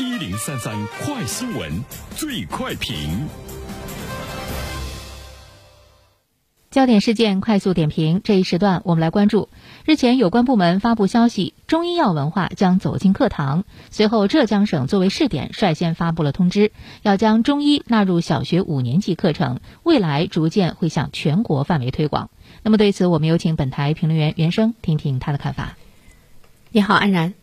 [0.00, 1.70] 一零三三快新闻，
[2.16, 3.28] 最快评。
[6.70, 9.50] 焦点事件快速点评，这一时段我们来关注。
[9.84, 13.64] 日前，有关部门发布消息，中医药文化将走进课堂。
[13.90, 16.72] 随后，浙江省作为试点，率先发布了通知，
[17.02, 22.30] 要将中医纳入小学五年级课程，未来逐渐会向全国范围推广。
[22.62, 25.76] 那么，对此，我们有请本台评论员袁生听听他的看法。
[26.70, 27.34] 你好，安然。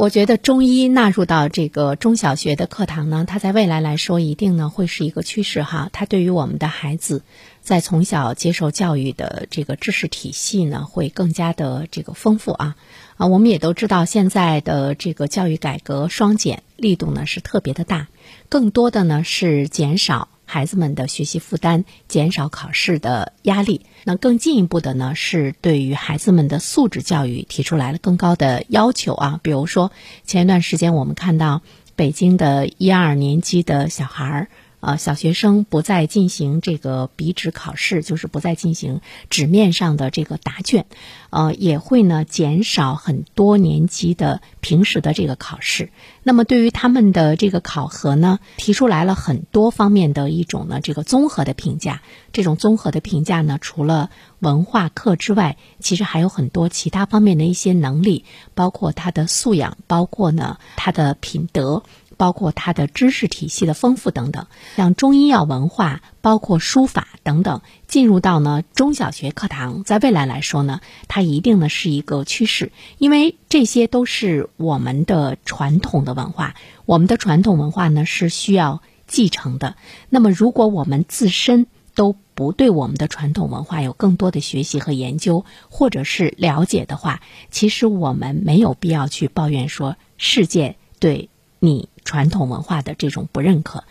[0.00, 5.90] 我觉得中医纳入到这个中小学的课堂呢，它在未来来说一定呢会是一个趋势哈。
[5.92, 7.22] 它对于我们的孩子
[7.60, 12.76] 在从小接受教育的这个知识体系呢，会更加的这个丰富啊
[13.18, 13.26] 啊。
[13.26, 18.08] 我们也都知道，现在的这个教育改革双减力度呢是特别的大，
[18.48, 20.28] 更多的呢是减少。
[20.50, 23.86] 孩子们的学习负担，减少考试的压力。
[24.02, 29.38] 那更进一步的呢，是对于孩子们的素质教育提出来了更高的要求啊。
[29.44, 29.92] 比如说，
[30.26, 31.62] 前一段时间我们看到
[31.94, 34.48] 北京的一二年级的小孩儿。
[34.80, 40.86] 呃，小学生不再进行这个笔纸考试，就是不再进行纸面上的这个答卷，
[41.30, 45.90] 呃，也会呢减少很多年级的平时的这个考试。
[46.22, 52.02] 那么对于他们的这个考核呢，提出来了很多方面的一种呢这个综合的评价。
[52.32, 61.82] 这种综合的评价呢，除了文化课之外，其实还有很多其他方面的一些能力，包括他的素养，包括呢他的品德。
[62.20, 79.76] 包括它的知识体系的丰富等等，像中医药文化，包括书法等等，进入到呢中小学课堂，在未来来说呢，它一定呢是一个趋势，因为这些都是我们的传统的文化，我们的传统文化呢是需要继承的。
[80.10, 91.30] 那么，如果我们自身都不对我们的传统文化有更多的学习和研究，或者是了解的话，其实我们没有必要去抱怨说世界对
[91.60, 91.88] 你。
[92.02, 93.84] 传统文化的这种不认可，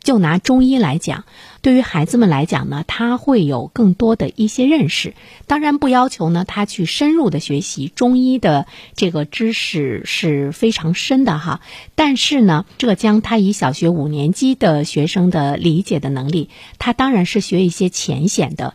[0.00, 1.24] 就拿中医来讲，
[1.60, 5.12] 对于孩子们来讲呢，他会有更多的一些认识。
[5.46, 11.60] 当然不要求呢他去深入的学习中医的这个知识是非常深的哈。
[11.94, 16.48] 但是呢，浙江他以小学五年级的学生的理解的能力，
[16.78, 18.72] 他当然是学一些浅显的。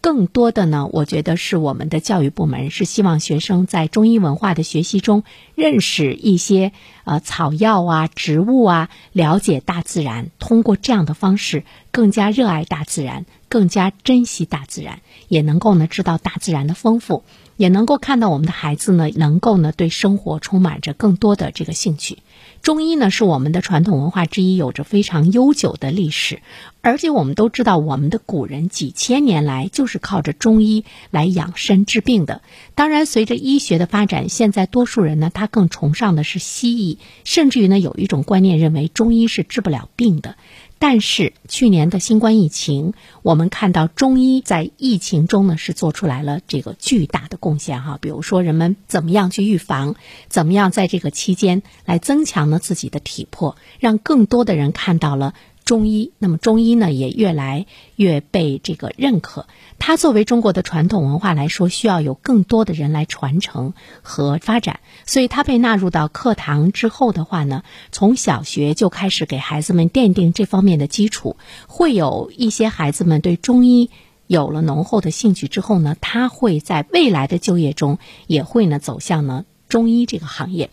[0.00, 6.72] 更多的呢，我觉得是我们的教育部门是希望学生在中医文化的学习中认识一些
[7.04, 17.24] 呃草药啊、植物啊，了解大自然，通过这样的方式更加热爱大自然，更加珍惜大自然，也能够呢知道大自然的丰富，
[17.56, 22.18] 也能够看到我们的孩子呢能够呢对生活充满着更多的这个兴趣。
[22.62, 26.42] 中医呢是我们的传统文化之一，有着非常悠久的历史，
[26.80, 32.42] 而且我们都知道，我们的古人几千年来就是靠着中医来养生治病的。
[32.74, 40.36] 当然，随着医学的发展，现在多数人呢，他更崇尚的是西医，甚至于呢，有一种观念认为中医是治不了病的。
[40.78, 47.98] 但是去年的新冠疫情，我们看到中医在疫情中呢是做出来了这个巨大的贡献哈。
[48.00, 49.96] 比如说人们怎么样去预防，
[50.28, 55.34] 怎么样在这个期间来增强呢自己的体魄，让更多的人看到了。
[55.68, 59.46] 中医，那么中医呢也越来越被这个认可。
[59.78, 64.80] 它作为中国的传统文化来说，需要有更多的人来传承和发展。
[65.04, 71.36] 所以它被纳入到课堂之后的话呢，从小学就开始给孩子们奠定这方面的基础。
[71.66, 73.90] 会有一些孩子们对中医
[74.26, 79.44] 有了浓厚的兴趣之后呢，他会在未来的就业中也会呢走向呢。
[79.68, 80.70] 中医这个行业，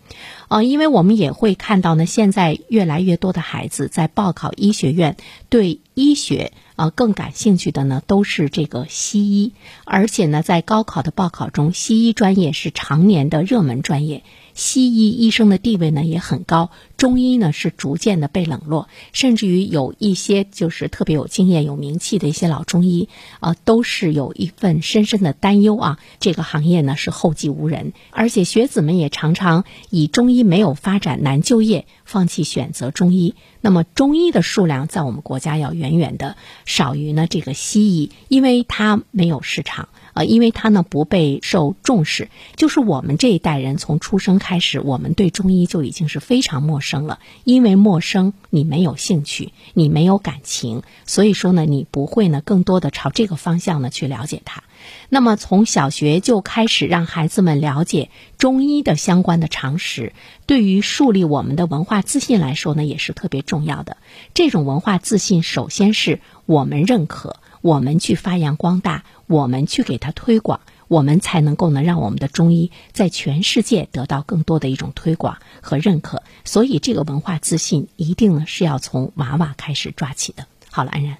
[0.47, 5.17] 呃，因为我们也会看到呢，现在越来越多的孩子在报考医学院，
[5.49, 14.23] 对医学啊更感兴趣的呢，都是这个西医，而且呢，在高考的报考中，西医专业是常年的热门专业。
[14.55, 23.09] 西医医生的地位呢也很高，中医呢是逐渐的被冷落，甚至于有一些就是特别有经验、有名气的一些老中医，
[23.41, 25.99] 啊，都是有一份深深的担忧啊。
[26.21, 33.35] 这个行业呢是后继无人，而且学子们也常常以中医没有发展难就业，放弃选择中医。
[33.59, 39.89] 那么中医的数量在我们国家要远远的少于呢这个西医，因为它没有市场。
[40.15, 47.19] 呃，因为它呢不被受重视，就是我们这一代人从出生开始，我们对中医就已经是非常陌生了。
[47.43, 54.63] 因为陌生，你没有兴趣，你没有感情，所以说呢，你不会呢更多的朝这个方向呢去了解它。
[55.09, 60.13] 那么从小学就开始让孩子们了解中医的相关的常识，
[60.45, 63.97] 对于树立我们的文化自信来说呢，也是特别重要的。
[64.33, 67.35] 这种文化自信，首先是我们认可。
[67.65, 76.21] 我们去发扬光大，我们去给他推广，我们才能够呢让我们的中医在全世界得到更多的一种推广和认可。
[76.43, 80.45] 所以，这个文化自信一定呢是要从娃娃开始抓起的。
[80.69, 81.17] 好了，安然，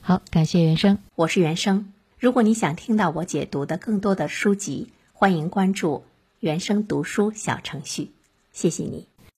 [0.00, 1.92] 好，感谢原生，我是原生。
[2.20, 6.04] 如果你想听到我解读的更多的书籍，欢迎关注
[6.38, 8.12] 原生读书小程序。
[8.52, 9.09] 谢谢你。